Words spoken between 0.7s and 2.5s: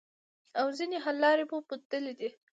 ځینې حل لارې مو موندلي دي